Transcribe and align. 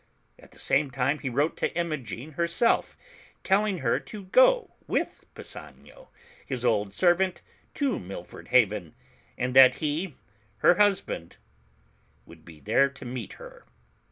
At 0.39 0.49
the 0.49 0.57
same 0.59 0.89
time 0.89 1.19
he 1.19 1.29
wrote 1.29 1.55
to 1.57 1.71
Imogen 1.77 2.31
herself, 2.31 2.97
telling 3.43 3.77
her 3.85 3.99
to 3.99 4.23
go 4.23 4.73
with 4.87 5.27
Pisanio, 5.35 6.07
his 6.43 6.65
old 6.65 6.91
servant, 6.91 7.43
to 7.75 7.99
Milford 7.99 8.47
Haven, 8.47 8.95
and 9.37 9.55
that 9.55 9.75
he, 9.75 10.15
her 10.65 10.73
husband, 10.73 11.37
would 12.25 12.43
be 12.43 12.59
there 12.59 12.89
to 12.89 13.05
meet 13.05 13.33
her. 13.33 13.67